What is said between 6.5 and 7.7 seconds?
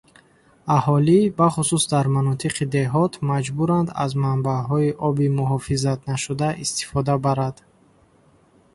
истифода барад